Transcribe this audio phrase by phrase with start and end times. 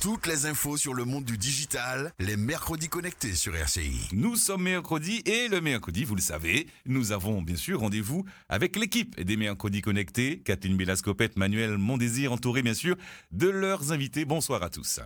[0.00, 4.08] Toutes les infos sur le monde du digital, les mercredis connectés sur RCI.
[4.12, 8.76] Nous sommes mercredi et le mercredi, vous le savez, nous avons bien sûr rendez-vous avec
[8.76, 12.96] l'équipe des mercredis connectés, Kathleen Belascopette, Manuel Mondésir, entouré bien sûr
[13.30, 14.24] de leurs invités.
[14.24, 15.00] Bonsoir à tous.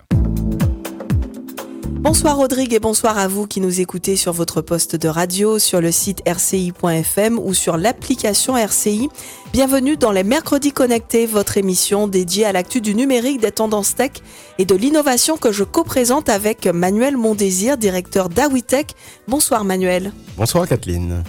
[2.05, 5.81] Bonsoir Rodrigue et bonsoir à vous qui nous écoutez sur votre poste de radio, sur
[5.81, 9.09] le site rci.fm ou sur l'application RCI.
[9.55, 14.11] Bienvenue dans les Mercredis Connectés, votre émission dédiée à l'actu du numérique, des tendances tech
[14.59, 18.89] et de l'innovation que je co-présente avec Manuel Mondésir, directeur d'Awitech.
[19.27, 20.13] Bonsoir Manuel.
[20.37, 21.25] Bonsoir Kathleen.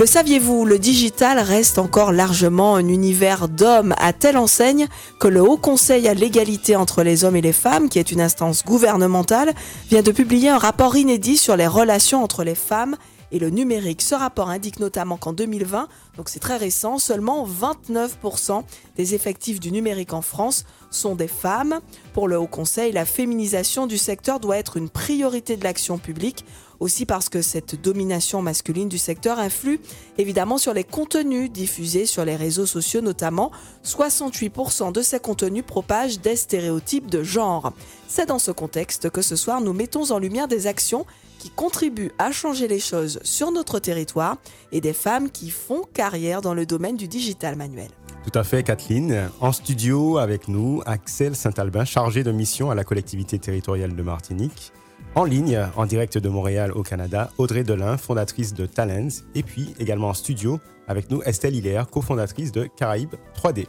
[0.00, 5.42] Le saviez-vous, le digital reste encore largement un univers d'hommes à telle enseigne que le
[5.42, 9.52] Haut Conseil à l'égalité entre les hommes et les femmes, qui est une instance gouvernementale,
[9.90, 12.96] vient de publier un rapport inédit sur les relations entre les femmes
[13.30, 14.00] et le numérique.
[14.00, 15.86] Ce rapport indique notamment qu'en 2020,
[16.16, 18.62] donc c'est très récent, seulement 29%
[18.96, 21.78] des effectifs du numérique en France sont des femmes.
[22.14, 26.46] Pour le Haut Conseil, la féminisation du secteur doit être une priorité de l'action publique
[26.80, 29.80] aussi parce que cette domination masculine du secteur influe
[30.18, 33.52] évidemment sur les contenus diffusés sur les réseaux sociaux notamment.
[33.84, 37.72] 68% de ces contenus propagent des stéréotypes de genre.
[38.08, 41.06] C'est dans ce contexte que ce soir nous mettons en lumière des actions
[41.38, 44.36] qui contribuent à changer les choses sur notre territoire
[44.72, 47.88] et des femmes qui font carrière dans le domaine du digital manuel.
[48.24, 49.30] Tout à fait, Kathleen.
[49.40, 54.72] En studio avec nous, Axel Saint-Albin, chargé de mission à la collectivité territoriale de Martinique.
[55.16, 59.74] En ligne, en direct de Montréal au Canada, Audrey Delin, fondatrice de Talents, et puis
[59.80, 63.66] également en studio avec nous Estelle Hilaire, cofondatrice de Caraïbes 3D.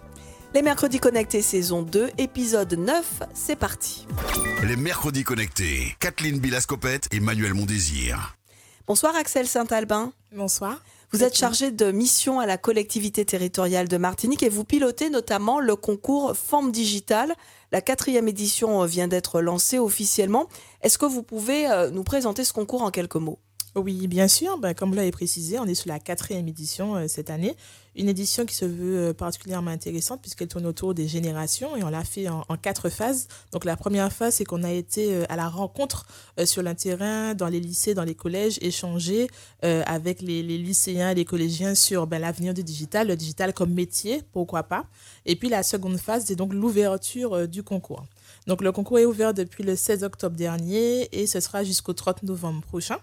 [0.54, 4.06] Les mercredis connectés saison 2, épisode 9, c'est parti.
[4.68, 8.36] Les mercredis connectés, Kathleen Bilascopette et Manuel Mondésir.
[8.86, 10.14] Bonsoir Axel Saint-Albin.
[10.36, 10.78] Bonsoir.
[11.14, 15.60] Vous êtes chargé de mission à la collectivité territoriale de Martinique et vous pilotez notamment
[15.60, 17.36] le concours Forme Digitale.
[17.74, 20.48] La quatrième édition vient d'être lancée officiellement.
[20.82, 23.40] Est-ce que vous pouvez euh, nous présenter ce concours en quelques mots?
[23.76, 24.58] Oui, bien sûr.
[24.58, 27.56] Ben, comme vous l'avez précisé, on est sur la quatrième édition euh, cette année.
[27.96, 31.90] Une édition qui se veut euh, particulièrement intéressante puisqu'elle tourne autour des générations et on
[31.90, 33.30] l'a fait en, quatre phases.
[33.54, 36.06] Donc la première phase, c'est qu'on a été euh, à la rencontre
[36.44, 39.28] sur le terrain, dans les lycées, dans les collèges, échanger
[39.62, 44.22] avec les, lycéens et les collégiens sur ben, l'avenir du digital, le digital comme métier,
[44.32, 44.86] pourquoi pas.
[45.26, 48.04] Et puis la seconde phase, c'est donc l'ouverture du concours.
[48.48, 52.24] Donc le concours est ouvert depuis le 16 octobre dernier et ce sera jusqu'au 30
[52.24, 52.98] novembre prochain.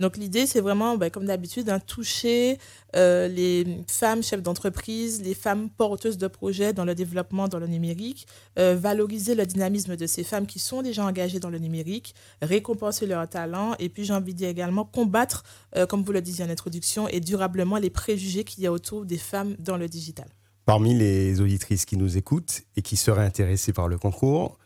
[0.00, 2.58] Donc l'idée, c'est vraiment, ben, comme d'habitude, d'un toucher
[2.96, 7.66] euh, les femmes chefs d'entreprise, les femmes porteuses de projets dans le développement dans le
[7.66, 8.26] numérique,
[8.58, 13.06] euh, valoriser le dynamisme de ces femmes qui sont déjà engagées dans le numérique, récompenser
[13.06, 15.44] leur talent et puis j'ai envie de dire également combattre,
[15.76, 19.04] euh, comme vous le disiez en introduction, et durablement les préjugés qu'il y a autour
[19.04, 20.26] des femmes dans le digital.
[20.66, 24.58] Parmi les auditrices qui nous écoutent et qui seraient intéressées par le concours,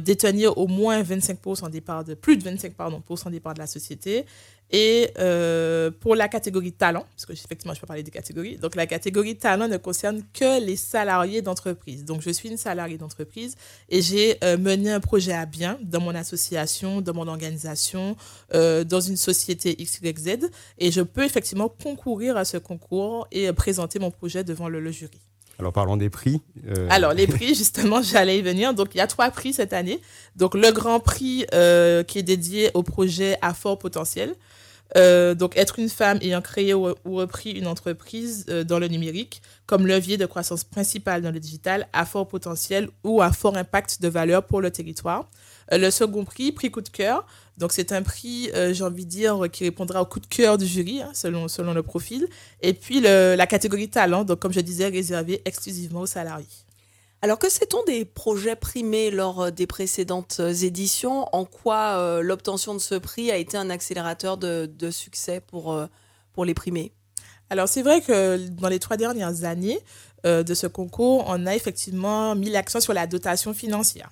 [0.00, 3.00] détenir au moins 25% des parts de, plus de 25% pardon,
[3.30, 4.26] des parts de la société,
[4.70, 8.76] et euh, pour la catégorie talent, parce que effectivement, je peux parler des catégories, donc
[8.76, 12.04] la catégorie talent ne concerne que les salariés d'entreprise.
[12.04, 13.56] Donc, je suis une salariée d'entreprise
[13.88, 18.16] et j'ai euh, mené un projet à bien dans mon association, dans mon organisation,
[18.54, 20.50] euh, dans une société XYZ.
[20.78, 25.29] Et je peux effectivement concourir à ce concours et présenter mon projet devant le jury.
[25.60, 26.40] Alors parlons des prix.
[26.88, 28.74] Alors les prix, justement, j'allais y venir.
[28.74, 30.00] Donc il y a trois prix cette année.
[30.34, 34.34] Donc le grand prix qui est dédié au projet à fort potentiel.
[34.96, 39.42] Euh, donc, être une femme ayant créé ou, repris une entreprise euh, dans le numérique
[39.66, 44.02] comme levier de croissance principale dans le digital à fort potentiel ou à fort impact
[44.02, 45.28] de valeur pour le territoire.
[45.72, 47.26] Euh, le second prix, prix coup de cœur.
[47.58, 50.66] Donc, c'est un prix, j'ai envie de dire, qui répondra au coup de cœur du
[50.66, 52.26] jury, hein, selon, selon le profil.
[52.62, 56.46] Et puis, le, la catégorie talent, donc, comme je disais, réservée exclusivement aux salariés.
[57.22, 61.28] Alors que sait-on des projets primés lors des précédentes éditions?
[61.34, 65.78] En quoi l'obtention de ce prix a été un accélérateur de, succès pour,
[66.32, 66.92] pour les primés?
[67.50, 69.80] Alors c'est vrai que dans les trois dernières années
[70.24, 74.10] de ce concours, on a effectivement mis l'accent sur la dotation financière.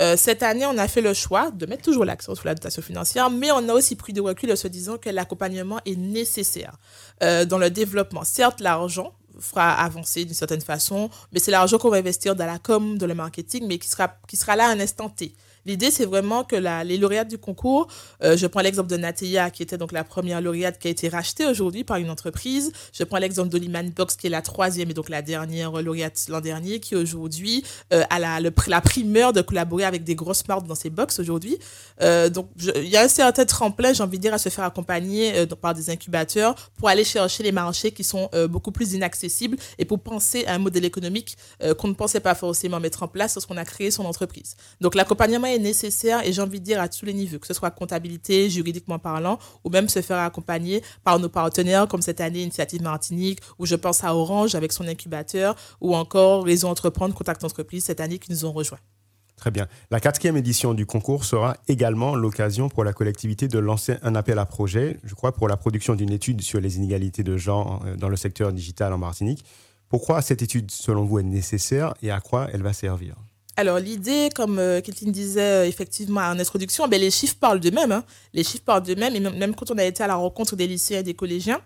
[0.00, 2.82] Euh, cette année, on a fait le choix de mettre toujours l'accent sur la dotation
[2.82, 6.76] financière, mais on a aussi pris de recul en se disant que l'accompagnement est nécessaire
[7.22, 8.24] euh, dans le développement.
[8.24, 12.58] Certes, l'argent fera avancer d'une certaine façon, mais c'est l'argent qu'on va investir dans la
[12.58, 15.34] com, dans le marketing, mais qui sera, qui sera là à un instant T.
[15.66, 17.88] L'idée, c'est vraiment que la, les lauréates du concours,
[18.22, 21.08] euh, je prends l'exemple de Natia, qui était donc la première lauréate qui a été
[21.08, 22.70] rachetée aujourd'hui par une entreprise.
[22.92, 26.40] Je prends l'exemple d'Oliman Box, qui est la troisième et donc la dernière lauréate l'an
[26.40, 30.74] dernier, qui aujourd'hui euh, a la, la primeur de collaborer avec des grosses marques dans
[30.74, 31.58] ses box aujourd'hui.
[32.02, 34.64] Euh, donc, il y a un certain tremplin, j'ai envie de dire, à se faire
[34.64, 39.84] accompagner par des incubateurs pour aller chercher les marchés qui sont beaucoup plus inaccessibles et
[39.84, 41.36] pour penser à un modèle économique
[41.78, 44.56] qu'on ne pensait pas forcément mettre en place lorsqu'on a créé son entreprise.
[44.80, 47.70] Donc, l'accompagnement nécessaire et j'ai envie de dire à tous les niveaux, que ce soit
[47.70, 52.82] comptabilité, juridiquement parlant, ou même se faire accompagner par nos partenaires comme cette année Initiative
[52.82, 57.84] Martinique, où je pense à Orange avec son incubateur, ou encore Réseau Entreprendre, Contact Entreprise
[57.84, 58.80] cette année qui nous ont rejoints.
[59.36, 59.66] Très bien.
[59.90, 64.38] La quatrième édition du concours sera également l'occasion pour la collectivité de lancer un appel
[64.38, 67.96] à projet, je crois, pour la production d'une étude sur les inégalités de genre euh,
[67.96, 69.44] dans le secteur digital en Martinique.
[69.88, 73.16] Pourquoi cette étude, selon vous, est nécessaire et à quoi elle va servir?
[73.56, 77.92] Alors l'idée, comme euh, disait euh, effectivement en introduction, ben, les chiffres parlent d'eux-mêmes.
[77.92, 78.04] Hein.
[78.32, 79.14] Les chiffres parlent d'eux-mêmes.
[79.14, 81.60] Et même quand on a été à la rencontre des lycéens et des collégiens,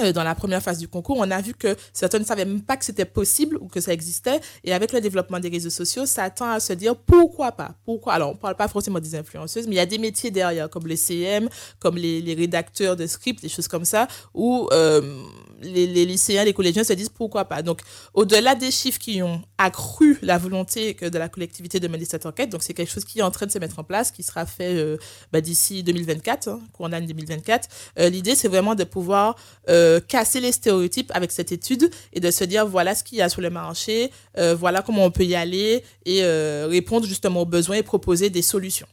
[0.00, 2.62] euh, dans la première phase du concours, on a vu que certains ne savaient même
[2.62, 4.40] pas que c'était possible ou que ça existait.
[4.64, 7.74] Et avec le développement des réseaux sociaux, ça tend à se dire pourquoi pas?
[7.84, 8.14] Pourquoi?
[8.14, 10.68] Alors, on ne parle pas forcément des influenceuses, mais il y a des métiers derrière,
[10.68, 11.48] comme les CM,
[11.78, 15.22] comme les, rédacteurs de scripts, des choses comme ça, où euh,
[15.62, 17.62] les, lycéens, les collégiens se disent pourquoi pas?
[17.62, 17.80] Donc,
[18.14, 22.50] au-delà des chiffres qui ont accru la volonté de la collectivité de mener cette enquête,
[22.50, 24.44] donc c'est quelque chose qui est en train de se mettre en place, qui sera
[24.44, 24.98] fait euh,
[25.32, 27.68] bah, d'ici 2024, hein, courant d'année 2024.
[27.98, 29.36] Euh, l'idée, c'est vraiment de pouvoir
[30.08, 33.28] casser les stéréotypes avec cette étude et de se dire voilà ce qu'il y a
[33.28, 36.24] sur le marché, voilà comment on peut y aller et
[36.66, 38.86] répondre justement aux besoins et proposer des solutions.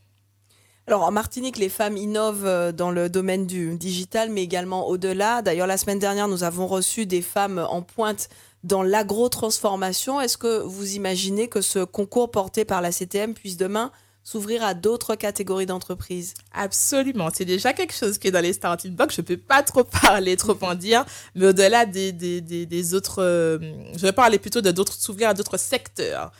[0.86, 5.42] Alors en Martinique, les femmes innovent euh, dans le domaine du digital, mais également au-delà.
[5.42, 8.28] D'ailleurs, la semaine dernière, nous avons reçu des femmes en pointe
[8.66, 10.20] dans l'agro-transformation.
[10.20, 13.92] Est-ce que vous imaginez que ce concours porté par la CTM puisse demain
[14.24, 18.96] s'ouvrir à d'autres catégories d'entreprises Absolument, c'est déjà quelque chose qui est dans les starting
[18.96, 19.12] blocks.
[19.12, 21.06] Je ne peux pas trop parler, trop en dire,
[21.36, 23.60] mais au-delà des, autres, euh,
[23.96, 26.32] je vais parler plutôt de d'autres, s'ouvrir à d'autres secteurs.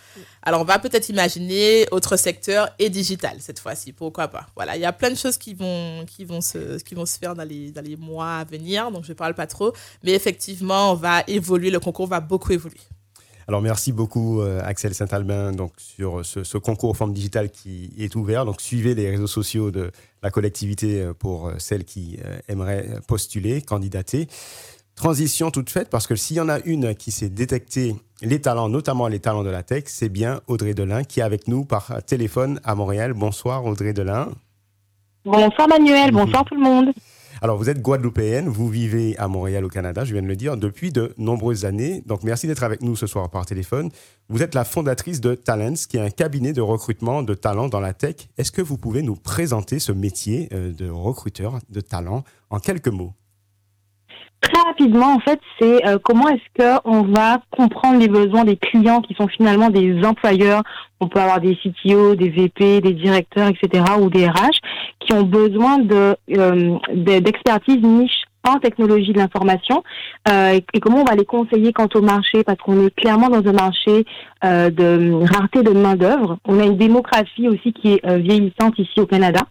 [0.42, 4.48] Alors, on va peut-être imaginer autres secteurs et digital cette fois-ci, pourquoi pas?
[4.56, 7.18] Voilà, il y a plein de choses qui vont, qui vont, se, qui vont se
[7.18, 10.12] faire dans les, dans les mois à venir, donc je ne parle pas trop, mais
[10.12, 12.80] effectivement, on va évoluer, le concours va beaucoup évoluer.
[13.48, 18.46] Alors merci beaucoup euh, Axel Saint-Albin donc sur ce, concours forme digitale qui est ouvert.
[18.46, 19.92] Donc suivez les réseaux sociaux de
[20.22, 24.28] la collectivité euh, pour euh, celles qui aimeraient postuler, candidater.
[24.96, 28.70] Transition toute faite parce que s'il y en a une qui s'est détecté les talents,
[28.70, 32.04] notamment les talents de la tech, c'est bien Audrey Delin qui est avec nous par
[32.06, 33.14] téléphone à Montréal.
[33.14, 34.30] Bonsoir Audrey Delin.
[35.26, 36.94] Bonsoir Manuel, bonsoir tout le monde.
[37.44, 40.56] Alors, vous êtes guadeloupéenne, vous vivez à Montréal, au Canada, je viens de le dire,
[40.56, 42.02] depuis de nombreuses années.
[42.06, 43.90] Donc, merci d'être avec nous ce soir par téléphone.
[44.30, 47.82] Vous êtes la fondatrice de Talents, qui est un cabinet de recrutement de talents dans
[47.82, 48.30] la tech.
[48.38, 52.88] Est-ce que vous pouvez nous présenter ce métier euh, de recruteur de talents en quelques
[52.88, 53.14] mots?
[54.44, 59.00] Très rapidement, en fait, c'est euh, comment est-ce qu'on va comprendre les besoins des clients
[59.00, 60.64] qui sont finalement des employeurs.
[61.00, 64.60] On peut avoir des CTO, des VP, des directeurs, etc., ou des RH
[65.00, 69.84] qui ont besoin de euh, d'expertise niche en technologie de l'information
[70.30, 73.48] euh, et, comment on va les conseiller quant au marché parce qu'on est clairement dans
[73.48, 74.06] un marché
[74.44, 76.38] euh, de rareté de main d'œuvre.
[76.46, 79.42] On a une démographie aussi qui est euh, vieillissante ici au Canada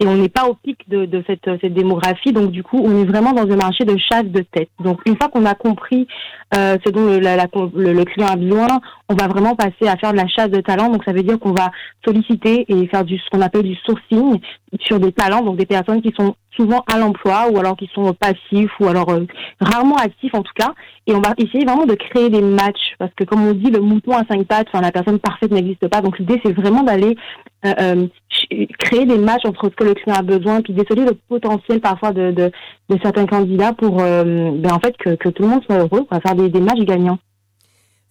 [0.00, 3.00] et on n'est pas au pic de, de cette, cette, démographie donc du coup on
[3.00, 4.68] est vraiment dans un marché de chasse de tête.
[4.82, 6.06] Donc une fois qu'on a compris
[6.54, 8.66] euh, ce dont le, le, le, client a besoin,
[9.08, 10.90] on va vraiment passer à faire de la chasse de talents.
[10.90, 11.70] Donc ça veut dire qu'on va
[12.04, 14.38] solliciter et faire du ce qu'on appelle du sourcing
[14.80, 18.12] sur des talents, donc des personnes qui sont souvent à l'emploi ou alors qui sont
[18.14, 19.26] passifs ou alors euh,
[19.60, 20.72] rarement actifs en tout cas.
[21.06, 23.80] Et on va essayer vraiment de créer des matchs parce que comme on dit, le
[23.80, 26.00] mouton à cinq pattes, enfin la personne parfaite n'existe pas.
[26.00, 27.16] Donc l'idée c'est vraiment d'aller
[27.64, 28.06] euh, euh
[28.78, 32.12] créer des matchs entre ce que le client a besoin, puis déceler le potentiel parfois
[32.12, 32.50] de, de,
[33.02, 36.34] certains candidats pour ben en fait que, que, tout le monde soit heureux, va faire
[36.34, 37.18] des, des matchs gagnants.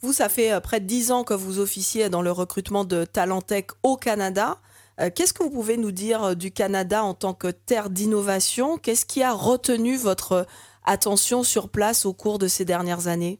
[0.01, 3.67] Vous, ça fait près de dix ans que vous officiez dans le recrutement de Talentech
[3.83, 4.57] au Canada.
[5.01, 8.77] Euh, qu'est-ce que vous pouvez nous dire euh, du Canada en tant que terre d'innovation?
[8.77, 10.45] Qu'est-ce qui a retenu votre
[10.83, 13.39] attention sur place au cours de ces dernières années?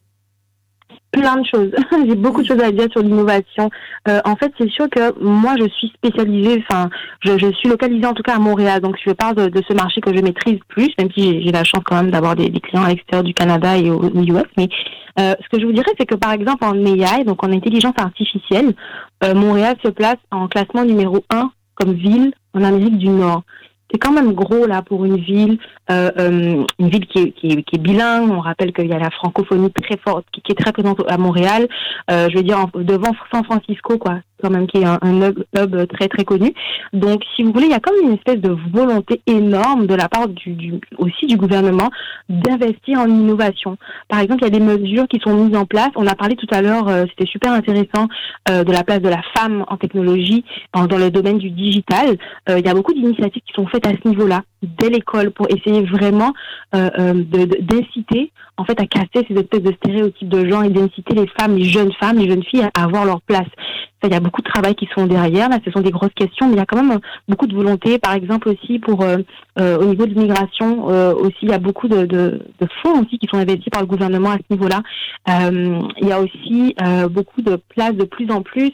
[1.21, 1.71] Plein de choses.
[2.07, 3.69] J'ai beaucoup de choses à dire sur l'innovation.
[4.07, 6.89] Euh, en fait, c'est sûr que moi, je suis spécialisée, enfin,
[7.23, 10.01] je, suis localisée en tout cas à Montréal, donc je parle de, de ce marché
[10.01, 12.83] que je maîtrise plus, même si j'ai la chance quand même d'avoir des, des, clients
[12.83, 14.43] à l'extérieur du Canada et au, US.
[14.57, 14.69] Mais
[15.19, 17.95] euh, ce que je vous dirais, c'est que par exemple en AI, donc en intelligence
[17.97, 18.73] artificielle,
[19.23, 23.43] euh, Montréal se place en classement numéro 1 comme ville en Amérique du Nord
[23.91, 25.57] c'est quand même gros là pour une ville,
[25.89, 28.31] euh, euh, une ville qui est, bilingue.
[28.31, 31.67] On rappelle qu'il y a la francophonie très forte, qui, est très présente à Montréal.
[32.09, 34.97] Euh, je veux dire devant San Francisco, quoi quand même qui est un,
[35.55, 36.51] hub, très très connu.
[36.93, 40.09] Donc si vous voulez, il y a comme une espèce de volonté énorme de la
[40.09, 41.91] part du, aussi du gouvernement
[42.27, 43.77] d'investir en innovation.
[44.07, 45.91] Par exemple, il y a des mesures qui sont mises en place.
[45.95, 48.07] On a parlé tout à l'heure, c'était super intéressant,
[48.47, 50.43] de la place de la femme en technologie
[50.73, 52.17] dans, le domaine du digital.
[52.49, 55.83] Il y a beaucoup d'initiatives qui sont faites à ce niveau-là dès l'école pour essayer
[55.83, 56.33] vraiment
[56.75, 57.13] euh, euh
[57.61, 61.55] d'inciter en fait à casser ces espèces de stéréotypes de genre et d'inciter les femmes,
[61.55, 63.47] les jeunes femmes, les jeunes filles à avoir leur place.
[64.01, 65.47] Ça, il y a beaucoup de travail qui sont derrière.
[65.47, 67.99] Là, ce sont des grosses questions, mais il y a quand même beaucoup de volonté.
[67.99, 69.17] Par exemple aussi pour euh,
[69.59, 72.41] euh au niveau de l'immigration, euh, aussi il y a beaucoup de,
[72.81, 74.81] fonds aussi qui sont investis par le gouvernement à ce niveau-là.
[75.29, 76.75] Euh, il y a aussi
[77.11, 78.71] beaucoup de places de plus en plus.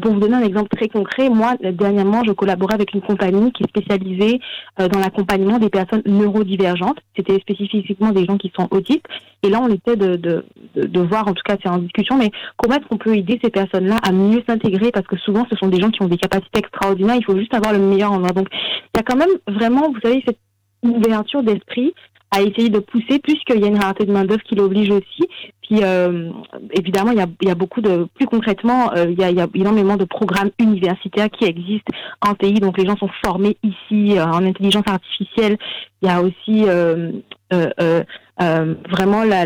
[0.00, 3.64] pour vous donner un exemple très concret, moi dernièrement, je collaborais avec une compagnie qui
[3.64, 4.40] est spécialisée
[4.78, 5.00] dans
[5.36, 6.98] des personnes neurodivergentes.
[7.16, 9.06] C'était spécifiquement des gens qui sont autistes.
[9.42, 10.44] Et là, on essaie de, de,
[10.74, 13.50] de, voir, en tout cas, c'est en discussion, mais comment est-ce qu'on peut aider ces
[13.50, 14.90] personnes-là à mieux s'intégrer?
[14.90, 17.16] Parce que souvent, ce sont des gens qui ont des capacités extraordinaires.
[17.16, 20.00] Il faut juste avoir le meilleur en Donc, il y a quand même vraiment, vous
[20.02, 20.38] savez, cette
[20.82, 21.92] ouverture d'esprit
[22.30, 25.28] à essayer de pousser, puisqu'il y a une rareté de main-d'œuvre qui l'oblige aussi.
[25.68, 26.30] Puis, euh,
[26.72, 30.50] évidemment, il y, a, beaucoup de, plus concrètement, euh, il, y a, énormément de programmes
[30.58, 31.92] universitaires qui existent
[32.26, 32.54] en pays.
[32.54, 35.58] Donc, les gens sont formés ici euh, en intelligence artificielle.
[36.00, 37.12] Il y a aussi euh,
[37.52, 38.02] euh,
[38.40, 39.44] euh, vraiment la,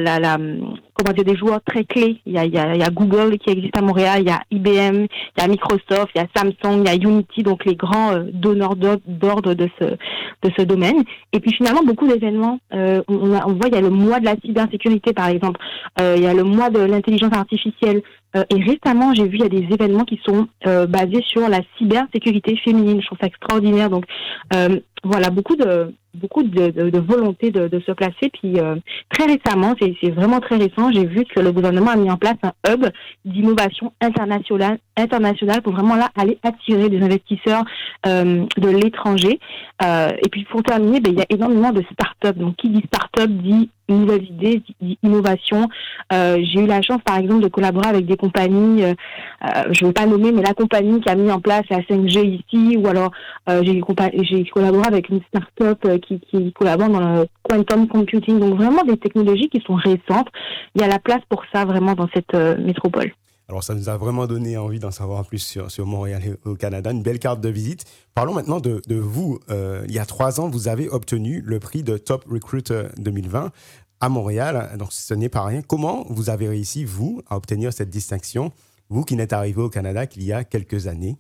[0.93, 2.21] comment dire, des joueurs très clés.
[2.27, 5.49] Il y, a, Google qui existe à Montréal, il y a IBM, il y a
[5.49, 9.55] Microsoft, il y a Samsung, il y a Unity, donc les grands euh, donneurs d'ordre
[9.55, 11.03] de ce, domaine.
[11.33, 12.59] Et puis finalement, beaucoup d'événements.
[12.75, 15.59] Euh, on, voit, il y a le mois de la cybersécurité, par exemple.
[16.01, 18.03] Euh, il y a le mois de l'intelligence artificielle.
[18.35, 21.61] Euh, et récemment, j'ai vu, il y a des événements qui sont basés sur la
[21.77, 23.01] cybersécurité féminine.
[23.01, 23.91] Je trouve ça extraordinaire.
[23.91, 24.05] Donc,
[25.03, 28.31] voilà, beaucoup de beaucoup de, de, volonté de, de, se placer.
[28.33, 28.77] Puis euh,
[29.09, 32.37] très récemment, c'est vraiment très récent, j'ai vu que le gouvernement a mis en place
[32.43, 32.87] un hub
[33.25, 37.65] d'innovation internationale, internationale pour vraiment là aller attirer des investisseurs
[38.07, 39.41] euh, de l'étranger.
[39.83, 42.37] Euh, et puis pour terminer, ben, il y a énormément de start-up.
[42.37, 44.63] Donc qui dit start-up dit nouvelles idées,
[45.03, 45.69] innovation.
[46.13, 48.95] Euh, j'ai eu la chance, par exemple, de collaborer avec des compagnies, euh,
[49.45, 51.81] euh je ne vais pas nommer, mais la compagnie qui a mis en place la
[51.81, 53.11] 5G ici, ou alors
[53.63, 58.39] j'ai collaboré avec une start-up euh, qui, collabore dans le quantum computing.
[58.39, 60.29] Donc vraiment des technologies qui sont récentes.
[60.75, 63.13] Il y a la place pour ça vraiment dans cette métropole.
[63.53, 66.91] Alors, ça nous a vraiment donné envie d'en savoir plus sur, Montréal et au Canada.
[66.91, 67.85] Une belle carte de visite.
[68.15, 69.41] Parlons maintenant de, de vous.
[69.51, 73.51] Euh, il y a trois ans, vous avez obtenu le prix de Top Recruiter 2020
[74.01, 74.71] à Montréal.
[74.79, 75.61] Donc, ce n'est pas rien.
[75.61, 78.53] Comment vous avez réussi, vous, à obtenir cette distinction,
[78.89, 81.19] vous qui n'êtes arrivé au Canada qu'il y a quelques années?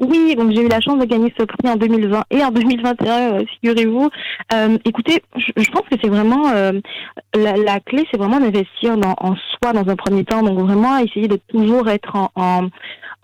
[0.00, 3.32] Oui, donc j'ai eu la chance de gagner ce prix en 2020 et en 2021,
[3.32, 4.10] euh, figurez-vous.
[4.52, 6.72] Euh, écoutez, je, pense que c'est vraiment euh,
[7.34, 10.42] la, la, clé, c'est vraiment d'investir dans, en soi dans un premier temps.
[10.42, 12.68] Donc vraiment essayer de toujours être en,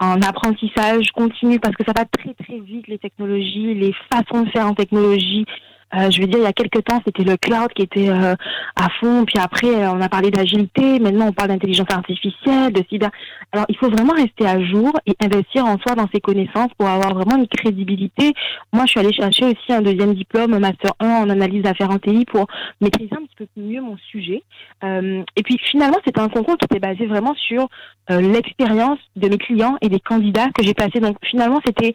[0.00, 4.66] apprentissage continu parce que ça va très très vite les technologies, les façons de faire
[4.66, 5.46] en technologie.
[5.96, 8.34] Euh, je veux dire, il y a quelques temps, c'était le cloud qui était euh,
[8.76, 9.24] à fond.
[9.24, 10.98] Puis après, euh, on a parlé d'agilité.
[10.98, 13.10] Maintenant, on parle d'intelligence artificielle, de cyber.
[13.52, 16.88] Alors, il faut vraiment rester à jour et investir en soi dans ses connaissances pour
[16.88, 18.32] avoir vraiment une crédibilité.
[18.72, 21.98] Moi, je suis allée chercher aussi un deuxième diplôme, master 1 en analyse d'affaires en
[21.98, 22.46] TI pour
[22.80, 24.42] maîtriser un petit peu mieux mon sujet.
[24.82, 27.68] et puis, finalement, c'était un concours qui était basé vraiment sur
[28.08, 31.00] l'expérience de mes clients et des candidats que j'ai passés.
[31.00, 31.94] Donc, finalement, c'était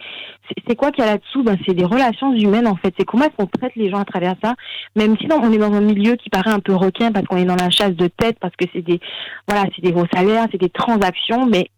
[0.67, 1.43] c'est quoi qu'il y a là-dessous?
[1.43, 2.93] Ben, C'est des relations humaines, en fait.
[2.97, 4.55] C'est comment est-ce qu'on traite les gens à travers ça,
[4.95, 7.45] même si on est dans un milieu qui paraît un peu requin parce qu'on est
[7.45, 8.99] dans la chasse de tête, parce que c'est des,
[9.47, 11.69] voilà, c'est des gros salaires, c'est des transactions, mais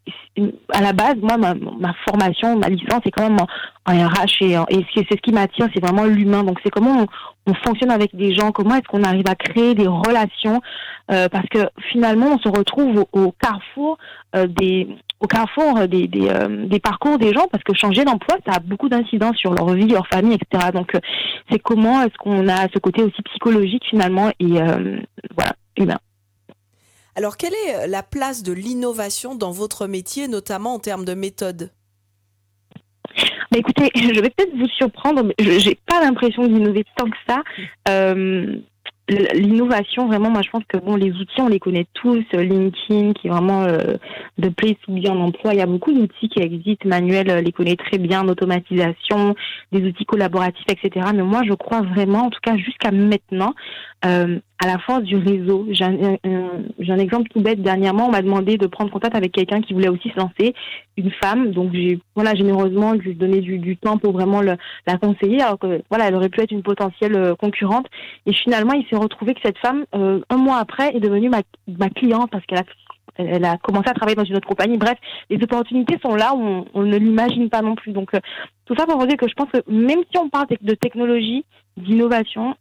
[0.73, 3.47] à la base, moi, ma, ma formation, ma licence, c'est quand même en,
[3.85, 6.43] RH et, et c'est ce qui m'attire, c'est vraiment l'humain.
[6.43, 7.07] Donc c'est comment on,
[7.63, 10.61] fonctionne avec des gens, comment est-ce qu'on arrive à créer des relations,
[11.11, 11.59] euh, parce que
[11.91, 13.97] finalement, on se retrouve au, carrefour
[14.35, 14.47] euh, euh,
[16.67, 19.87] des, parcours des gens parce que changer d'emploi, ça a beaucoup d'incidence sur leur vie,
[19.87, 20.69] leur famille, etc.
[20.73, 20.95] Donc,
[21.49, 24.61] c'est comment est-ce qu'on a ce côté aussi psychologique finalement et
[25.35, 25.99] voilà, humain.
[27.15, 31.71] Alors, quelle est la place de l'innovation dans votre métier, notamment en termes de méthode?
[33.51, 37.17] Bah écoutez, je vais peut-être vous surprendre, mais je n'ai pas l'impression d'innover tant que
[37.27, 37.43] ça.
[37.89, 38.55] Euh,
[39.09, 42.23] l'innovation, vraiment, moi je pense que bon, les outils, on les connaît tous.
[42.33, 43.97] LinkedIn, qui est vraiment euh,
[44.37, 45.53] de place to be en emploi.
[45.53, 46.87] Il y a beaucoup d'outils qui existent.
[46.87, 49.35] Manuel euh, les connaît très bien, d'automatisation,
[49.71, 51.07] des outils collaboratifs, etc.
[51.13, 53.53] Mais moi, je crois vraiment, en tout cas jusqu'à maintenant,
[54.05, 55.65] euh, à la force du réseau.
[55.71, 57.61] J'ai un, un, exemple tout bête.
[57.61, 60.53] Dernièrement, on m'a demandé de prendre contact avec quelqu'un qui voulait aussi se lancer,
[60.97, 61.51] une femme.
[61.51, 64.57] Donc j'ai voilà généreusement lui donné du, du temps pour vraiment la
[65.01, 67.87] conseiller, alors que voilà, elle aurait pu être une potentielle euh, concurrente.
[68.27, 71.41] Et finalement, il s'est retrouvé que cette femme, euh, un mois après, est devenue ma,
[71.89, 74.77] cliente parce qu'elle a commencé à travailler dans une autre compagnie.
[74.77, 74.97] Bref,
[75.31, 77.93] les opportunités sont là on, on ne l'imagine pas non plus.
[77.93, 78.19] Donc, euh,
[78.65, 81.45] tout ça pour vous dire que je pense que même si on parle de technologie,
[81.77, 82.55] d'innovation,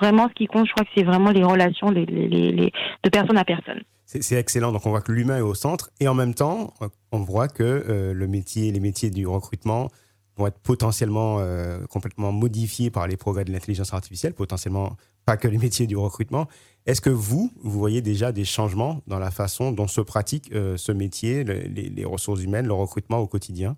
[0.00, 2.72] vraiment, ce qui compte, je crois que c'est vraiment les relations les, les, les,
[3.02, 3.82] de personne à personne.
[4.06, 4.70] C'est excellent.
[4.70, 5.90] Donc, on voit que l'humain est au centre.
[5.98, 6.74] Et en même temps,
[7.10, 9.88] on voit que euh, le métier, les métiers du recrutement
[10.36, 15.48] vont être potentiellement euh, complètement modifiés par les progrès de l'intelligence artificielle, potentiellement pas que
[15.48, 16.48] les métiers du recrutement.
[16.86, 20.76] Est-ce que vous, vous voyez déjà des changements dans la façon dont se pratique euh,
[20.76, 23.76] ce métier, le, les, les, ressources humaines, le recrutement au quotidien?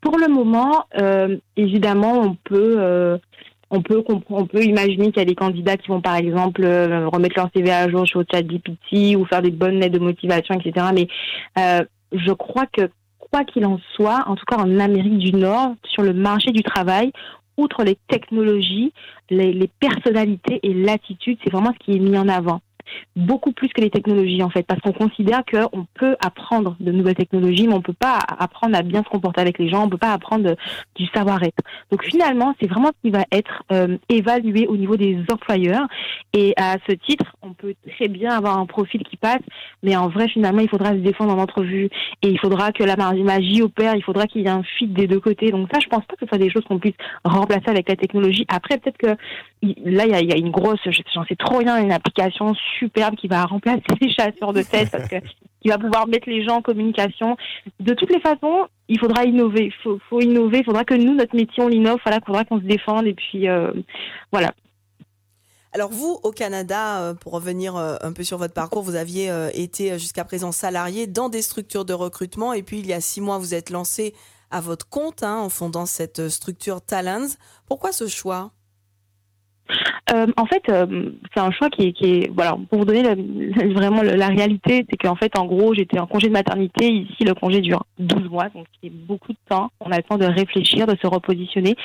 [0.00, 0.86] Pour le moment,
[1.56, 3.20] évidemment, on peut,
[3.70, 7.08] on peut, on peut imaginer qu'il y a des candidats qui vont, par exemple, euh,
[7.08, 10.86] remettre leur CV à jour sur ChatGPT ou faire des bonnes lettres de motivation, etc.
[10.92, 11.06] Mais
[11.58, 15.74] euh, je crois que quoi qu'il en soit, en tout cas en Amérique du Nord,
[15.84, 17.12] sur le marché du travail,
[17.56, 18.92] outre les technologies,
[19.28, 22.60] les, les personnalités et l'attitude, c'est vraiment ce qui est mis en avant
[23.16, 27.14] beaucoup plus que les technologies en fait, parce qu'on considère qu'on peut apprendre de nouvelles
[27.14, 29.98] technologies, mais on peut pas apprendre à bien se comporter avec les gens, on peut
[29.98, 30.54] pas apprendre
[30.94, 31.62] du savoir-être.
[31.90, 35.86] Donc finalement, c'est vraiment ce qui va être euh, évalué au niveau des employeurs.
[36.32, 39.42] Et à ce titre, on peut très bien avoir un profil qui passe,
[39.82, 41.90] mais en vrai, finalement, il faudra se défendre en entrevue
[42.22, 45.06] et il faudra que la magie opère, il faudra qu'il y ait un fit des
[45.06, 45.50] deux côtés.
[45.50, 46.94] Donc ça, je pense pas que ce soit des choses qu'on puisse
[47.24, 48.44] remplacer avec la technologie.
[48.48, 49.16] Après, peut-être que
[49.62, 50.80] là, il y a, y a, une grosse,
[51.14, 55.08] j'en sais trop rien, une application superbe qui va remplacer les chasseurs de tête parce
[55.08, 55.16] que
[55.60, 57.36] qui va pouvoir mettre les gens en communication.
[57.78, 59.66] De toutes les façons, il faudra innover.
[59.66, 60.64] Il faut, innover.
[60.64, 61.98] Faudra que nous, notre métier, on l'innove.
[62.04, 63.06] Voilà, il faudra qu'on se défende.
[63.06, 63.72] Et puis, euh,
[64.32, 64.52] voilà.
[65.72, 69.30] Alors vous, au Canada, euh, pour revenir euh, un peu sur votre parcours, vous aviez
[69.54, 73.20] été jusqu'à présent salarié dans des structures de recrutement et puis il y a six
[73.20, 74.14] mois, vous êtes lancé
[74.50, 77.36] à votre compte hein, en fondant cette structure Talents.
[77.68, 78.50] Pourquoi ce choix?
[80.12, 83.02] Euh, en fait, euh, c'est un choix qui est, voilà, pour vous donner
[83.72, 86.90] vraiment la réalité, c'est qu'en fait, en gros, j'étais en congé de maternité.
[86.90, 89.70] Ici, le congé dure 12 mois, donc c'est beaucoup de temps.
[89.80, 91.76] On a le temps de réfléchir, de se repositionner.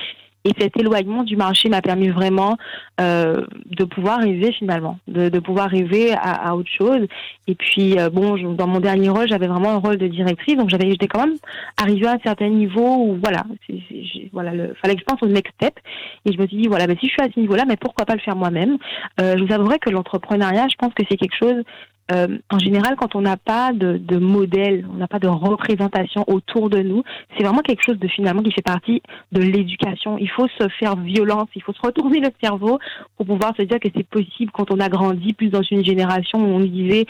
[0.46, 2.56] Et cet éloignement du marché m'a permis vraiment
[3.02, 7.08] euh, de pouvoir rêver finalement, de, de pouvoir rêver à, à, autre chose.
[7.48, 10.56] Et puis euh, bon, je, dans mon dernier rôle, j'avais vraiment un rôle de directrice,
[10.56, 11.38] donc j'avais, j'étais quand même
[11.82, 15.22] arrivée à un certain niveau où voilà, c'est, c'est, voilà, le, fallait que je pense
[15.24, 15.80] au next step.
[16.26, 18.06] Et je me suis dit voilà, ben, si je suis à ce niveau-là, mais pourquoi
[18.06, 18.78] pas le faire moi-même?
[19.20, 21.64] Euh, Je vous avouerai que l'entrepreneuriat, je pense que c'est quelque chose
[22.12, 26.24] euh, en général, quand on n'a pas de, de modèle, on n'a pas de représentation
[26.28, 27.04] autour de nous,
[27.36, 30.18] c'est vraiment quelque chose de finalement qui fait partie de l'éducation.
[30.20, 32.80] Il faut se faire violence, il faut se retourner le cerveau
[33.18, 36.40] pour pouvoir se dire que c'est possible quand on a grandi plus dans une génération
[36.40, 37.06] où on disait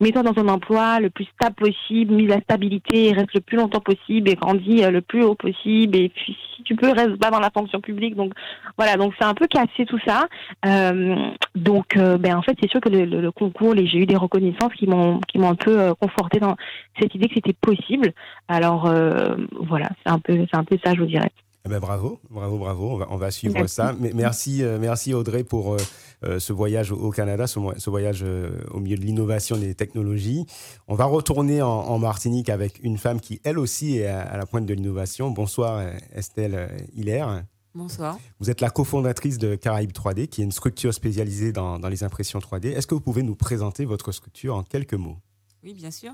[0.00, 3.80] mets-toi dans un emploi le plus stable possible, mise la stabilité, reste le plus longtemps
[3.80, 5.96] possible et grandis le plus haut possible.
[5.96, 8.16] Et puis, si tu peux, reste pas dans la fonction publique.
[8.16, 8.32] Donc,
[8.76, 8.96] voilà.
[8.96, 10.26] Donc, c'est un peu cassé tout ça.
[10.66, 11.16] Euh,
[11.54, 14.16] donc, euh, ben, en fait, c'est sûr que le, le, le concours, j'ai eu des
[14.16, 16.56] reconnaissances qui m'ont, qui m'ont un peu euh, conforté dans
[16.98, 18.12] cette idée que c'était possible.
[18.48, 19.88] Alors, euh, voilà.
[20.04, 21.30] C'est un peu, c'est un peu ça, je vous dirais.
[21.66, 22.90] Eh ben bravo, bravo, bravo.
[22.90, 23.74] On va, on va suivre merci.
[23.74, 23.94] ça.
[23.98, 25.76] Mais merci, euh, merci Audrey pour
[26.24, 30.46] euh, ce voyage au Canada, ce, ce voyage euh, au milieu de l'innovation des technologies.
[30.88, 34.36] On va retourner en, en, Martinique avec une femme qui, elle aussi, est à, à
[34.38, 35.30] la pointe de l'innovation.
[35.30, 35.82] Bonsoir
[36.14, 37.44] Estelle Hilaire.
[37.74, 38.18] Bonsoir.
[38.40, 42.02] Vous êtes la cofondatrice de Caraïbes 3D, qui est une structure spécialisée dans, dans les
[42.02, 42.72] impressions 3D.
[42.72, 45.18] Est-ce que vous pouvez nous présenter votre structure en quelques mots?
[45.62, 46.12] Oui, bien sûr.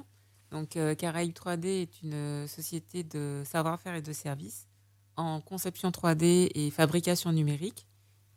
[0.51, 4.67] Donc, euh, Caraïbes 3D est une société de savoir-faire et de services
[5.17, 7.87] en conception 3D et fabrication numérique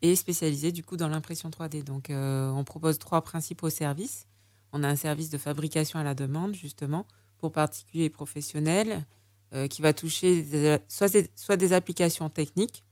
[0.02, 1.84] et spécialisée du coup dans l'impression 3D.
[1.84, 4.26] Donc euh, on propose trois principaux services.
[4.72, 7.06] On a un service de fabrication à la demande justement
[7.38, 9.04] pour particuliers et professionnels
[9.52, 12.84] euh, qui va toucher des, soit, des, soit des applications techniques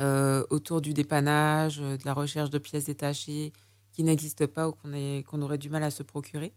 [0.00, 3.52] euh, autour du dépannage, de la recherche de pièces détachées
[3.92, 6.52] qui n'existent pas ou qu'on qu aurait du mal à se procurer.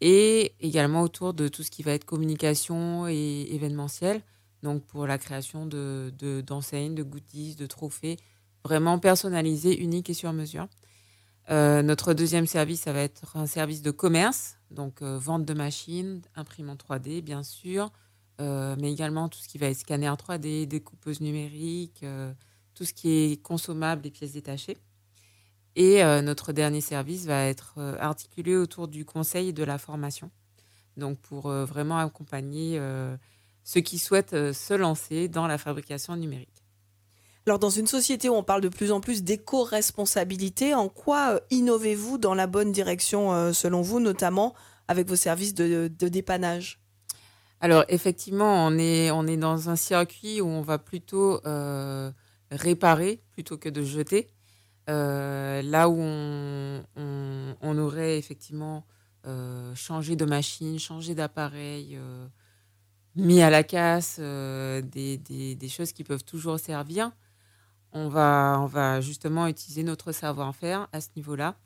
[0.00, 4.22] Et également autour de tout ce qui va être communication et événementiel,
[4.62, 8.18] donc pour la création d'enseignes, de, de, de goodies, de trophées,
[8.64, 10.68] vraiment personnalisé, unique et sur mesure.
[11.50, 15.54] Euh, notre deuxième service, ça va être un service de commerce, donc euh, vente de
[15.54, 17.90] machines, imprimante 3D, bien sûr,
[18.40, 22.04] euh, mais également tout ce qui va être scanner 3D, découpeuse numérique,
[22.74, 24.78] tout ce qui est consommable et pièces détachées.
[25.76, 30.30] Et notre dernier service va être articulé autour du conseil et de la formation.
[30.96, 32.80] Donc pour vraiment accompagner
[33.64, 36.60] ceux qui souhaitent se lancer dans la fabrication numérique.
[37.46, 41.40] Alors, dans une société où on parle de plus en plus d'éco-responsabilité, en quoi euh,
[41.50, 44.54] innovez-vous dans la bonne direction, euh, selon vous, notamment
[44.88, 46.80] avec vos services de, dépannage?
[47.60, 52.10] Alors, effectivement, on est, on est dans un circuit où on va plutôt euh,
[52.50, 54.28] réparer plutôt que de jeter.
[54.86, 58.84] là où on, on, aurait effectivement
[59.74, 61.98] changé de machine, changé d'appareil,
[63.16, 67.12] mis à la casse, des, des, choses qui peuvent toujours servir
[67.92, 71.56] on va, justement utiliser notre savoir-faire à ce niveau-là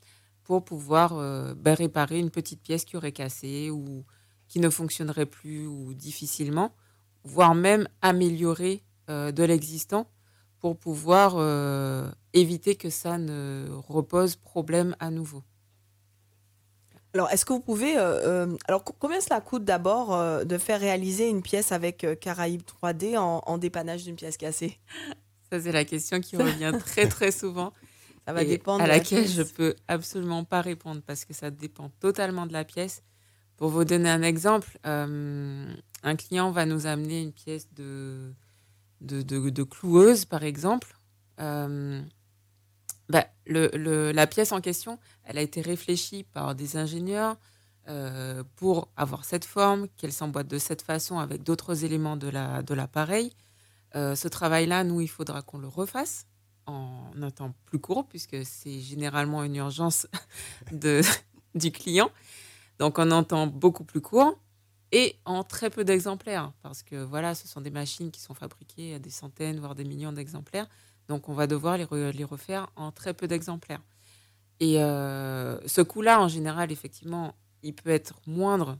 [0.43, 4.05] pour pouvoir euh, ben, réparer une petite pièce qui aurait cassé ou
[4.47, 6.71] qui ne fonctionnerait plus ou difficilement,
[7.23, 10.07] voire même améliorer euh, de l'existant
[10.59, 15.43] pour pouvoir euh, éviter que ça ne repose problème à nouveau.
[17.15, 17.95] Alors, est-ce que vous pouvez...
[17.95, 24.03] alors, combien cela coûte d'abord de faire réaliser une pièce avec Caraïbes 3D en dépannage
[24.03, 24.77] d'une pièce cassée?
[25.51, 27.73] Ça, c'est la question qui revient très, très souvent.
[28.25, 28.83] Ça va dépendre.
[28.83, 33.03] À laquelle je peux absolument pas répondre parce que ça dépend totalement de la pièce.
[33.57, 35.73] Pour vous donner un exemple, euh,
[36.03, 38.33] un client va nous amener une pièce de,
[39.01, 40.97] de, de, cloueuse, par exemple.
[41.39, 42.01] Euh,
[43.07, 47.37] bah, le, la pièce en question, elle a été réfléchie par des ingénieurs
[47.87, 53.31] euh, pour avoir cette forme, qu'elle s'emboîte de cette façon avec d'autres éléments de l'appareil.
[53.95, 56.27] Euh, ce travail-là, nous, il faudra qu'on le refasse
[56.65, 60.07] en un temps plus court, puisque c'est généralement une urgence
[60.71, 61.01] de,
[61.53, 62.09] du client.
[62.79, 64.37] Donc, en un temps beaucoup plus court
[64.91, 68.95] et en très peu d'exemplaires, parce que voilà, ce sont des machines qui sont fabriquées
[68.95, 70.67] à des centaines, voire des millions d'exemplaires.
[71.07, 73.81] Donc, on va devoir les, refaire en très peu d'exemplaires.
[74.59, 78.77] Et euh, ce coût-là, en général, effectivement, il peut être moindre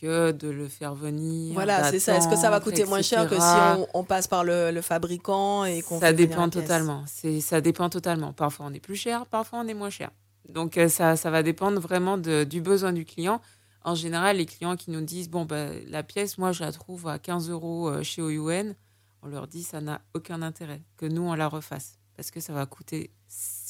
[0.00, 1.54] que de le faire venir.
[1.54, 2.16] Voilà, c'est ça.
[2.16, 5.82] Est-ce que ça va coûter moins cher que si on, passe par le, fabricant et
[5.82, 7.04] qu'on Ça dépend totalement.
[7.06, 8.32] C'est ça dépend totalement.
[8.32, 10.10] Parfois on est plus cher, parfois on est moins cher.
[10.48, 13.40] Donc euh, ça, ça va dépendre vraiment de, du besoin du client.
[13.84, 17.06] En général, les clients qui nous disent bon bah, la pièce, moi je la trouve
[17.06, 18.74] à 15 euros euh, chez OUN,
[19.22, 22.52] on leur dit ça n'a aucun intérêt que nous on la refasse parce que ça
[22.52, 23.10] va coûter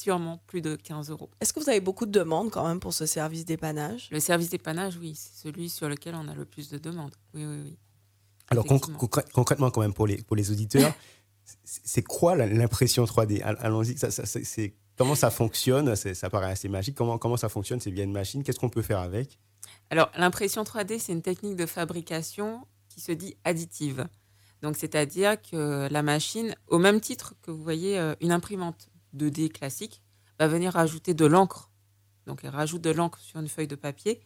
[0.05, 1.31] sûrement plus de 15 euros.
[1.41, 4.51] Est-ce que vous avez beaucoup de demandes quand même pour ce service dépannage Le service
[4.51, 7.15] dépannage, oui, c'est celui sur lequel on a le plus de demandes.
[7.33, 7.77] Oui, oui, oui.
[8.49, 10.93] Alors concrètement, quand même, pour les, pour les auditeurs,
[11.63, 14.09] c'est quoi l'impression 3D Allons-y, ça,
[14.95, 15.95] comment ça fonctionne?
[15.95, 16.93] Ça paraît assez magique.
[16.93, 17.79] Comment, comment ça fonctionne?
[17.79, 18.43] C'est bien une machine.
[18.43, 19.39] Qu'est-ce qu'on peut faire avec?
[19.89, 24.07] Alors, l'impression 3D, c'est une technique de fabrication qui se dit additive.
[24.61, 29.49] Donc, c'est-à-dire que la machine, au même titre que vous voyez euh, une imprimante 2D
[29.49, 30.01] classique,
[30.39, 31.71] va venir rajouter de l'encre.
[32.25, 34.21] Donc, elle rajoute de l'encre sur une feuille de papier.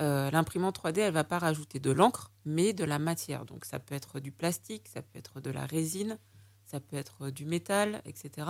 [0.00, 3.44] Euh, l'imprimante 3D, elle va pas rajouter de l'encre, mais de la matière.
[3.44, 6.18] Donc, ça peut être du plastique, ça peut être de la résine,
[6.64, 8.46] ça peut être du métal, etc.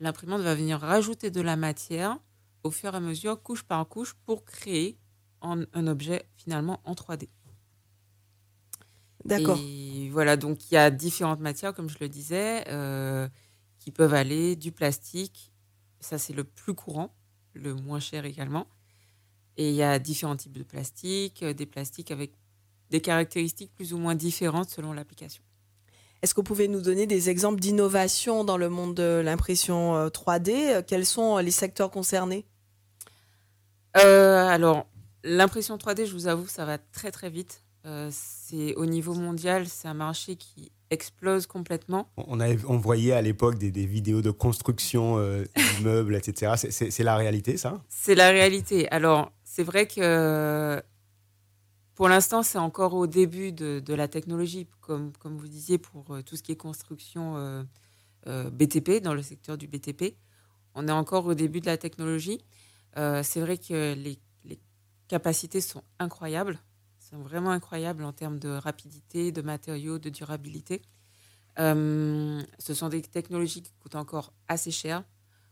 [0.00, 2.18] L'imprimante va venir rajouter de la matière
[2.62, 4.98] au fur et à mesure, couche par couche, pour créer
[5.40, 7.28] un objet finalement en 3D.
[9.24, 9.58] D'accord.
[10.10, 13.28] Voilà, donc il y a différentes matières, comme je le disais, euh,
[13.82, 15.52] qui peuvent aller du plastique,
[15.98, 17.12] ça c'est le plus courant,
[17.52, 18.68] le moins cher également.
[19.56, 22.32] Et il y a différents types de plastique, euh, des plastiques avec
[22.90, 25.42] des caractéristiques plus ou moins différentes selon l'application.
[26.22, 30.50] Est-ce que vous pouvez nous donner des exemples d'innovation dans le monde de l'impression 3D
[30.50, 32.46] euh, Quels sont les secteurs concernés?
[33.94, 34.86] Alors,
[35.24, 37.64] l'impression 3D, je vous avoue, ça va très très vite.
[37.84, 42.08] Euh, c'est au niveau mondial, c'est un marché qui explose complètement.
[42.16, 46.52] On, a, on voyait à l'époque des, vidéos de construction euh, d'immeubles, etc.
[46.56, 47.82] C'est la réalité, ça?
[47.88, 48.88] C'est la réalité.
[48.90, 50.80] Alors, c'est vrai que
[51.94, 56.22] pour l'instant, c'est encore au début de, la technologie, comme, comme vous disiez, pour euh,
[56.22, 57.66] tout ce qui est construction
[58.24, 60.14] BTP, dans le secteur du BTP.
[60.76, 62.38] On est encore au début de la technologie.
[62.94, 64.60] c'est vrai que les, les
[65.08, 66.60] capacités sont incroyables
[67.12, 70.82] vraiment incroyables en termes de rapidité, de matériaux, de durabilité.
[71.58, 75.04] Euh, ce sont des technologies qui coûtent encore assez cher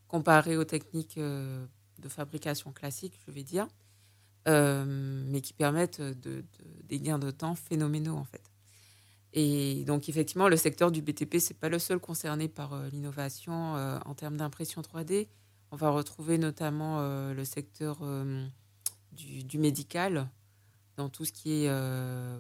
[0.09, 1.67] comparées aux techniques euh,
[1.99, 3.69] de fabrication classiques, je vais dire,
[4.49, 4.85] euh,
[5.29, 6.45] mais qui permettent de,
[6.85, 8.43] des gains de temps phénoménaux en fait.
[9.33, 14.15] Et donc effectivement, le secteur du BTP, c'est pas le seul concerné par l'innovation en
[14.15, 15.29] termes d'impression 3D.
[15.71, 17.01] On va retrouver notamment
[17.33, 18.03] le secteur
[19.13, 20.29] du, médical,
[21.01, 22.39] dans tout ce qui est euh,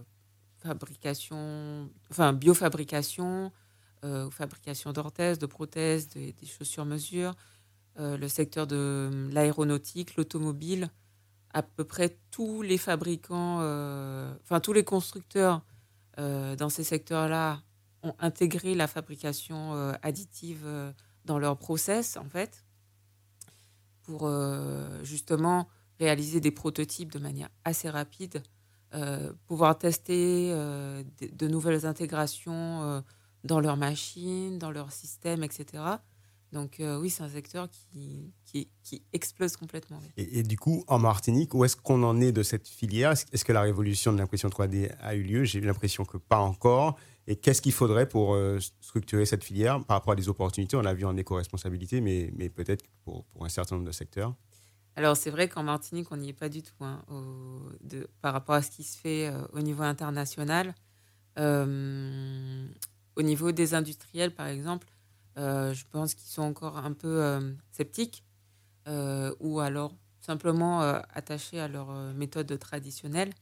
[0.58, 3.50] fabrication, enfin biofabrication,
[4.04, 7.34] euh, fabrication d'orthèses, de prothèses, des chaussures mesure,
[7.98, 10.90] euh, le secteur de l'aéronautique, l'automobile,
[11.54, 15.62] à peu près tous les fabricants, euh, enfin tous les constructeurs
[16.18, 17.62] dans ces secteurs-là
[18.02, 20.66] ont intégré la fabrication additive
[21.24, 22.66] dans leur process, en fait,
[24.02, 24.30] pour
[25.02, 25.66] justement
[26.00, 28.42] réaliser des prototypes de manière assez rapide,
[29.46, 33.02] pouvoir tester de, nouvelles intégrations
[33.44, 35.82] dans leurs machines, dans leur système, etc.
[36.52, 38.68] Donc euh, oui, c'est un secteur qui, qui,
[39.12, 40.00] explose complètement.
[40.16, 43.12] Et, du coup, en Martinique, où est-ce qu'on en est de cette filière?
[43.12, 45.44] Est-ce que la révolution de l'impression 3D a eu lieu?
[45.44, 46.98] J'ai l'impression que pas encore.
[47.28, 50.76] Et qu'est-ce qu'il faudrait pour euh, structurer cette filière par rapport à des opportunités?
[50.76, 54.34] On l'a vu en éco-responsabilité, mais, mais peut-être pour, pour, un certain nombre de secteurs.
[55.00, 57.02] Alors c'est vrai qu'en Martinique, on n'y est pas du tout hein,
[58.20, 60.74] par rapport à ce qui se fait euh, au niveau international.
[61.38, 64.86] au niveau des industriels, par exemple,
[65.38, 68.24] euh, je pense qu'ils sont encore un peu euh, sceptiques
[68.88, 73.32] euh, ou alors simplement attachés à leur méthode traditionnelle.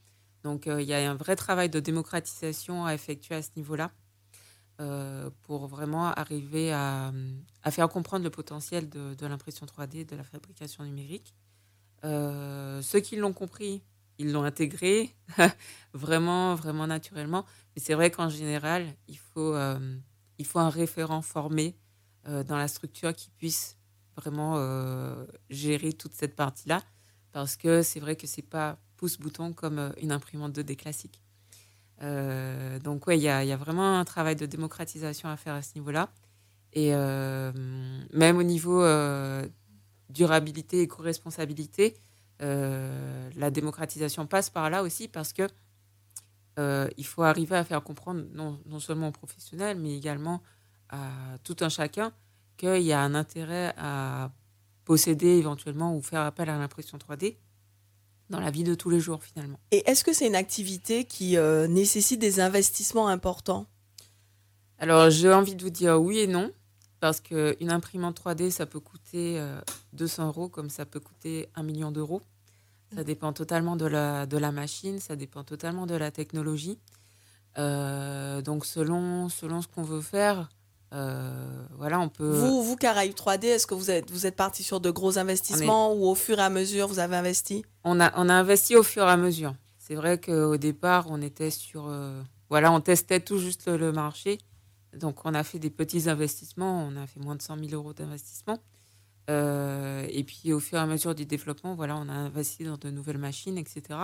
[0.44, 3.90] Donc il y a un vrai travail de démocratisation à effectuer à ce niveau-là
[5.42, 7.12] pour vraiment arriver à,
[7.72, 11.34] faire comprendre le potentiel de, de l'impression 3D, de la fabrication numérique.
[12.02, 13.82] Ceux qui l'ont compris,
[14.18, 15.14] ils l'ont intégré
[15.92, 17.44] vraiment, vraiment naturellement.
[17.74, 19.54] Mais c'est vrai qu'en général, il faut,
[20.38, 21.76] il faut un référent formé
[22.28, 23.76] euh, dans la structure qui puisse
[24.16, 26.82] vraiment euh, gérer toute cette partie-là.
[27.32, 31.22] Parce que c'est vrai que c'est pas pouce-bouton comme euh, une imprimante 2D classique.
[32.84, 36.10] donc, oui, il y, a, vraiment un travail de démocratisation à faire à ce niveau-là.
[36.74, 38.82] Et même au niveau
[40.10, 41.96] durabilité et co-responsabilité,
[42.40, 45.48] la démocratisation passe par là aussi parce que
[46.96, 50.42] il faut arriver à faire comprendre non, non, seulement aux professionnels, mais également
[50.88, 51.10] à
[51.44, 52.12] tout un chacun
[52.56, 54.32] qu'il y a un intérêt à
[54.84, 57.36] posséder éventuellement ou faire appel à l'impression 3D
[58.30, 59.58] dans la vie de tous les jours finalement.
[59.70, 63.66] Et est-ce que c'est une activité qui euh, nécessite des investissements importants?
[64.78, 66.52] Alors j'ai envie de vous dire oui et non,
[67.00, 69.42] parce qu'une imprimante 3D, ça peut coûter
[69.92, 72.22] 200 euh, euros comme ça peut coûter un million d'euros.
[72.94, 76.78] Ça dépend totalement de la, de la machine, ça dépend totalement de la technologie.
[77.58, 80.48] Euh, donc selon, selon ce qu'on veut faire,
[80.94, 82.30] euh, voilà, on peut.
[82.30, 85.92] Vous, vous Caraïbes 3D, est-ce que vous êtes, vous êtes parti sur de gros investissements
[85.92, 87.64] ou au fur et à mesure vous avez investi?
[87.84, 89.54] On a, on a investi au fur et à mesure.
[89.78, 91.86] C'est vrai qu'au départ, on était sur.
[91.88, 94.38] Euh, voilà, on testait tout juste le, marché.
[94.96, 96.86] Donc, on a fait des petits investissements.
[96.86, 98.58] On a fait moins de 100 000 euros d'investissement.
[99.30, 102.78] Euh, et puis, au fur et à mesure du développement, voilà, on a investi dans
[102.78, 104.00] de nouvelles machines, etc.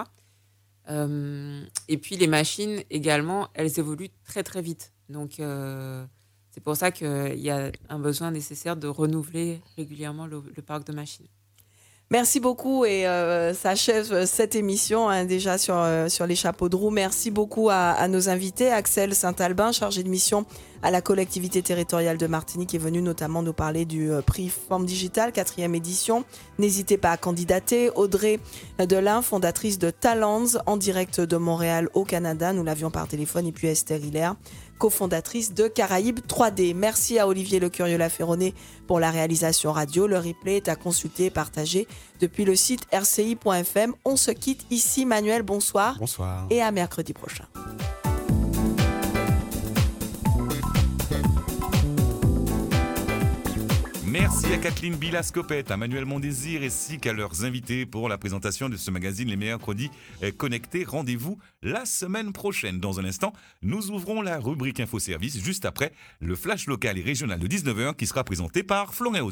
[0.88, 4.92] et puis, les machines également, elles évoluent très, très vite.
[5.09, 5.40] Donc,
[6.55, 10.92] c'est pour ça qu'il y a un besoin nécessaire de renouveler régulièrement le, parc de
[10.92, 11.27] machines.
[12.11, 16.69] Merci beaucoup et euh, ça achève cette émission hein, déjà sur, euh, sur les chapeaux
[16.69, 16.90] de roue.
[16.90, 18.71] Merci beaucoup à, nos invités.
[18.71, 20.45] Axel Saint-Albin, chargé de mission
[20.83, 24.85] à la collectivité territoriale de Martinique, est venu notamment nous parler du euh, prix Forme
[24.85, 26.25] Digitale, quatrième édition.
[26.59, 27.90] N'hésitez pas à candidater.
[27.95, 28.38] Audrey
[28.79, 32.53] Delin, fondatrice de Talents, en direct de Montréal au Canada.
[32.53, 33.47] Nous l'avions par téléphone.
[33.47, 34.37] Et puis Esther Hilaire,
[34.79, 36.75] cofondatrice de Caraïbes 3D.
[36.75, 38.55] Merci à Olivier Le Curieux Laferronné
[38.87, 40.07] pour la réalisation radio.
[40.07, 41.87] Le replay est à consulter et partager
[42.21, 43.95] depuis le site rci.fm.
[44.05, 45.07] On se quitte ici.
[45.07, 45.97] Manuel, bonsoir.
[45.99, 46.47] Bonsoir.
[46.51, 47.45] Et à mercredi prochain.
[54.14, 58.77] Merci à Kathleen Bilascopette, à Manuel Mondésir ainsi qu'à leurs invités pour la présentation de
[58.77, 59.90] ce magazine Les meilleurs produits
[60.22, 60.85] euh, connectés.
[60.85, 62.79] Rendez-vous la semaine prochaine.
[62.79, 67.03] Dans un instant, nous ouvrons la rubrique Info Service juste après le flash local et
[67.03, 69.22] régional de 19h qui sera présenté par Florian